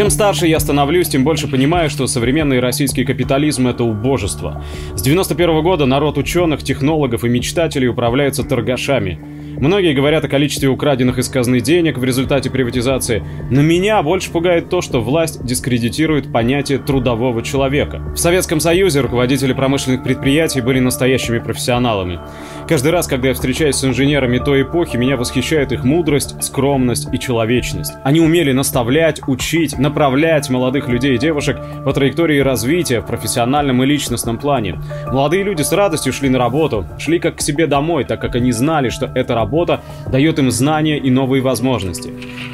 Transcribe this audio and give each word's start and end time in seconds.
Чем 0.00 0.08
старше 0.08 0.46
я 0.46 0.58
становлюсь, 0.60 1.10
тем 1.10 1.24
больше 1.24 1.46
понимаю, 1.46 1.90
что 1.90 2.06
современный 2.06 2.58
российский 2.58 3.04
капитализм— 3.04 3.66
это 3.68 3.84
убожество. 3.84 4.64
С 4.94 5.02
91 5.02 5.62
года 5.62 5.84
народ 5.84 6.16
ученых, 6.16 6.62
технологов 6.62 7.22
и 7.22 7.28
мечтателей 7.28 7.86
управляется 7.88 8.42
торгашами. 8.42 9.18
Многие 9.60 9.92
говорят 9.92 10.24
о 10.24 10.28
количестве 10.28 10.70
украденных 10.70 11.18
из 11.18 11.28
казны 11.28 11.60
денег 11.60 11.98
в 11.98 12.04
результате 12.04 12.48
приватизации, 12.48 13.22
но 13.50 13.60
меня 13.60 14.02
больше 14.02 14.30
пугает 14.32 14.70
то, 14.70 14.80
что 14.80 15.02
власть 15.02 15.44
дискредитирует 15.44 16.32
понятие 16.32 16.78
трудового 16.78 17.42
человека. 17.42 18.00
В 18.14 18.16
Советском 18.16 18.58
Союзе 18.58 19.00
руководители 19.00 19.52
промышленных 19.52 20.02
предприятий 20.02 20.62
были 20.62 20.78
настоящими 20.78 21.40
профессионалами. 21.40 22.20
Каждый 22.66 22.90
раз, 22.90 23.06
когда 23.06 23.28
я 23.28 23.34
встречаюсь 23.34 23.76
с 23.76 23.84
инженерами 23.84 24.38
той 24.38 24.62
эпохи, 24.62 24.96
меня 24.96 25.18
восхищает 25.18 25.72
их 25.72 25.84
мудрость, 25.84 26.42
скромность 26.42 27.12
и 27.12 27.18
человечность. 27.18 27.92
Они 28.02 28.20
умели 28.20 28.52
наставлять, 28.52 29.20
учить, 29.26 29.78
направлять 29.78 30.48
молодых 30.48 30.88
людей 30.88 31.16
и 31.16 31.18
девушек 31.18 31.58
по 31.84 31.92
траектории 31.92 32.38
развития 32.38 33.00
в 33.00 33.06
профессиональном 33.06 33.82
и 33.82 33.86
личностном 33.86 34.38
плане. 34.38 34.80
Молодые 35.12 35.42
люди 35.42 35.60
с 35.60 35.72
радостью 35.72 36.14
шли 36.14 36.30
на 36.30 36.38
работу, 36.38 36.86
шли 36.98 37.18
как 37.18 37.36
к 37.36 37.40
себе 37.42 37.66
домой, 37.66 38.04
так 38.04 38.22
как 38.22 38.36
они 38.36 38.52
знали, 38.52 38.88
что 38.88 39.12
эта 39.14 39.34
работа 39.34 39.49
работа 39.50 39.82
дает 40.10 40.38
им 40.38 40.50
знания 40.50 40.98
и 40.98 41.10
новые 41.10 41.42
возможности. 41.42 42.12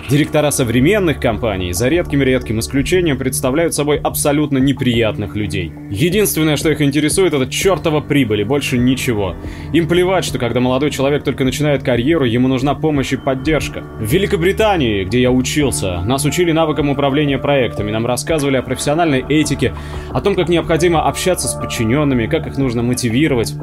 Директора 0.08 0.50
современных 0.50 1.20
компаний, 1.20 1.72
за 1.72 1.88
редким-редким 1.88 2.58
исключением, 2.60 3.18
представляют 3.18 3.74
собой 3.74 3.98
абсолютно 3.98 4.58
неприятных 4.58 5.36
людей. 5.36 5.72
Единственное, 5.90 6.56
что 6.56 6.70
их 6.70 6.80
интересует, 6.80 7.34
это 7.34 7.46
чертова 7.50 8.00
прибыль 8.00 8.40
и 8.40 8.44
больше 8.44 8.78
ничего. 8.78 9.34
Им 9.72 9.88
плевать, 9.88 10.24
что 10.24 10.38
когда 10.38 10.60
молодой 10.60 10.90
человек 10.90 11.22
только 11.24 11.44
начинает 11.44 11.82
карьеру, 11.82 12.24
ему 12.24 12.48
нужна 12.48 12.74
помощь 12.74 13.12
и 13.12 13.16
поддержка. 13.16 13.82
В 14.00 14.10
Великобритании, 14.10 15.04
где 15.04 15.20
я 15.20 15.30
учился, 15.30 16.00
нас 16.02 16.24
учили 16.24 16.52
навыкам 16.52 16.88
управления 16.88 17.38
проектами, 17.38 17.90
нам 17.90 18.06
рассказывали 18.06 18.56
о 18.56 18.62
профессиональной 18.62 19.24
этике, 19.28 19.74
о 20.12 20.20
том, 20.20 20.34
как 20.34 20.48
необходимо 20.48 21.06
общаться 21.06 21.48
с 21.48 21.54
подчиненными, 21.54 22.26
как 22.26 22.46
их 22.46 22.56
нужно 22.56 22.82
мотивировать. 22.82 23.54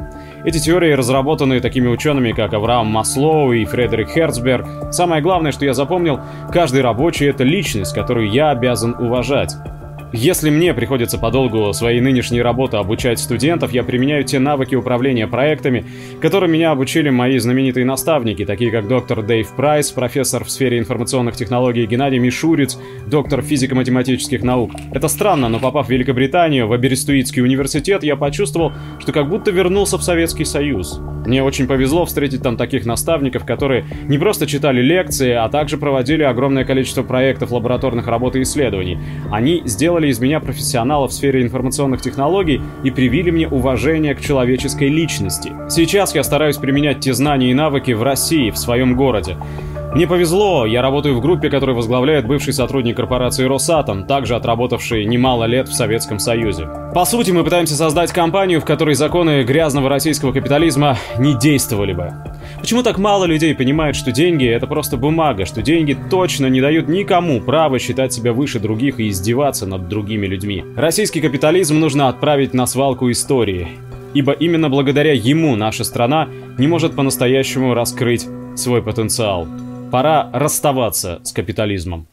Эти 0.44 0.58
теории 0.58 0.92
разработаны 0.92 1.60
такими 1.60 1.88
учеными, 1.88 2.32
как 2.32 2.52
Авраам 2.52 2.86
Маслоу 3.24 3.52
и 3.54 3.64
Фредерик 3.64 4.10
Херцберг. 4.10 4.66
Самое 4.92 5.22
главное, 5.22 5.50
что 5.50 5.64
я 5.64 5.72
запомнил, 5.72 6.20
каждый 6.52 6.82
рабочий— 6.82 7.26
это 7.30 7.42
личность, 7.42 7.94
которую 7.94 8.30
я 8.30 8.50
обязан 8.50 8.94
уважать. 8.98 9.56
Если 10.16 10.48
мне 10.48 10.72
приходится 10.74 11.18
подолгу 11.18 11.72
своей 11.72 12.00
нынешней 12.00 12.40
работы 12.40 12.76
обучать 12.76 13.18
студентов, 13.18 13.72
я 13.72 13.82
применяю 13.82 14.22
те 14.22 14.38
навыки 14.38 14.76
управления 14.76 15.26
проектами, 15.26 15.84
которым 16.20 16.52
меня 16.52 16.70
обучили 16.70 17.10
мои 17.10 17.36
знаменитые 17.38 17.84
наставники, 17.84 18.44
такие 18.44 18.70
как 18.70 18.86
доктор 18.86 19.24
Дэйв 19.24 19.48
Прайс, 19.56 19.90
профессор 19.90 20.44
в 20.44 20.52
сфере 20.52 20.78
информационных 20.78 21.34
технологий 21.34 21.84
Геннадий 21.86 22.20
Мишурец, 22.20 22.78
доктор 23.08 23.42
физико-математических 23.42 24.44
наук. 24.44 24.70
Это 24.92 25.08
странно, 25.08 25.48
но 25.48 25.58
попав 25.58 25.88
в 25.88 25.90
Великобританию, 25.90 26.68
в 26.68 26.72
Аберестуитский 26.72 27.42
университет, 27.42 28.04
я 28.04 28.14
почувствовал, 28.14 28.70
что 29.00 29.10
как 29.10 29.28
будто 29.28 29.50
вернулся 29.50 29.98
в 29.98 30.04
Советский 30.04 30.44
Союз. 30.44 31.00
Мне 31.26 31.42
очень 31.42 31.66
повезло 31.66 32.04
встретить 32.04 32.42
там 32.42 32.56
таких 32.56 32.84
наставников, 32.84 33.46
которые 33.46 33.84
не 34.08 34.18
просто 34.18 34.46
читали 34.46 34.82
лекции, 34.82 35.30
а 35.30 35.48
также 35.48 35.78
проводили 35.78 36.22
огромное 36.22 36.64
количество 36.64 37.02
проектов 37.02 37.50
лабораторных 37.50 38.06
работ 38.06 38.36
и 38.36 38.42
исследований. 38.42 38.98
Они 39.32 39.62
сделали 40.04 40.10
из 40.10 40.20
меня 40.20 40.40
профессионала 40.40 41.08
в 41.08 41.12
сфере 41.12 41.42
информационных 41.42 42.00
технологий 42.00 42.60
и 42.84 42.90
привили 42.90 43.30
мне 43.30 43.48
уважение 43.48 44.14
к 44.14 44.20
человеческой 44.20 44.88
личности. 44.88 45.52
Сейчас 45.68 46.14
я 46.14 46.22
стараюсь 46.22 46.56
применять 46.56 47.00
те 47.00 47.14
знания 47.14 47.50
и 47.50 47.54
навыки 47.54 47.92
в 47.92 48.02
России, 48.02 48.50
в 48.50 48.58
своем 48.58 48.96
городе. 48.96 49.36
Мне 49.94 50.08
повезло, 50.08 50.66
я 50.66 50.82
работаю 50.82 51.14
в 51.14 51.20
группе, 51.20 51.48
которую 51.48 51.76
возглавляет 51.76 52.26
бывший 52.26 52.52
сотрудник 52.52 52.96
корпорации 52.96 53.44
Росатом, 53.44 54.08
также 54.08 54.34
отработавший 54.34 55.04
немало 55.04 55.44
лет 55.44 55.68
в 55.68 55.72
Советском 55.72 56.18
Союзе. 56.18 56.66
По 56.92 57.04
сути, 57.04 57.30
мы 57.30 57.44
пытаемся 57.44 57.76
создать 57.76 58.10
компанию, 58.10 58.60
в 58.60 58.64
которой 58.64 58.96
законы 58.96 59.44
грязного 59.44 59.88
российского 59.88 60.32
капитализма 60.32 60.98
не 61.16 61.38
действовали 61.38 61.92
бы. 61.92 62.12
Почему 62.58 62.82
так 62.82 62.98
мало 62.98 63.24
людей 63.24 63.54
понимают, 63.54 63.96
что 63.96 64.10
деньги— 64.10 64.44
это 64.48 64.66
просто 64.66 64.96
бумага, 64.96 65.44
что 65.44 65.62
деньги 65.62 65.96
точно 66.10 66.46
не 66.46 66.60
дают 66.60 66.88
никому 66.88 67.40
права 67.40 67.78
считать 67.78 68.12
себя 68.12 68.32
выше 68.32 68.58
других 68.58 68.98
и 68.98 69.10
издеваться 69.10 69.64
над 69.64 69.86
другими 69.86 70.26
людьми? 70.26 70.64
Российский 70.76 71.20
капитализм 71.20 71.78
нужно 71.78 72.08
отправить 72.08 72.52
на 72.52 72.66
свалку 72.66 73.12
истории, 73.12 73.68
ибо 74.12 74.32
именно 74.32 74.68
благодаря 74.68 75.12
ему 75.12 75.54
наша 75.54 75.84
страна 75.84 76.26
не 76.58 76.66
может 76.66 76.96
по-настоящему 76.96 77.74
раскрыть 77.74 78.26
свой 78.56 78.82
потенциал. 78.82 79.46
Пора 79.94 80.28
расставаться 80.32 81.20
с 81.22 81.30
капитализмом. 81.30 82.08